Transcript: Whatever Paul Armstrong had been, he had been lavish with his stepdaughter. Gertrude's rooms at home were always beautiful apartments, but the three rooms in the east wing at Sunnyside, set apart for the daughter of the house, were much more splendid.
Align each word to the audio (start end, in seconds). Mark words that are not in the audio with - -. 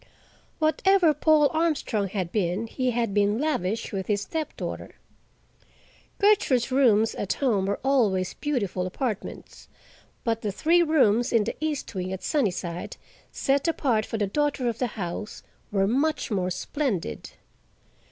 Whatever 0.57 1.13
Paul 1.13 1.51
Armstrong 1.53 2.07
had 2.07 2.31
been, 2.31 2.65
he 2.65 2.89
had 2.89 3.13
been 3.13 3.37
lavish 3.37 3.91
with 3.93 4.07
his 4.07 4.21
stepdaughter. 4.21 4.95
Gertrude's 6.17 6.71
rooms 6.71 7.13
at 7.13 7.33
home 7.33 7.67
were 7.67 7.79
always 7.83 8.33
beautiful 8.33 8.87
apartments, 8.87 9.67
but 10.23 10.41
the 10.41 10.51
three 10.51 10.81
rooms 10.81 11.31
in 11.31 11.43
the 11.43 11.55
east 11.59 11.93
wing 11.93 12.11
at 12.11 12.23
Sunnyside, 12.23 12.97
set 13.31 13.67
apart 13.67 14.03
for 14.07 14.17
the 14.17 14.25
daughter 14.25 14.67
of 14.67 14.79
the 14.79 14.87
house, 14.97 15.43
were 15.71 15.85
much 15.85 16.31
more 16.31 16.49
splendid. 16.49 17.33